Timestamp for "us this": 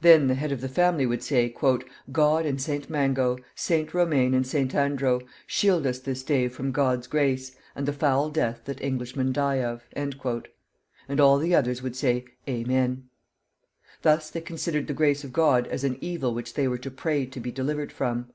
5.86-6.24